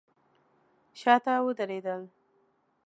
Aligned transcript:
شاته 0.99 1.33
ودرېدل. 1.45 2.01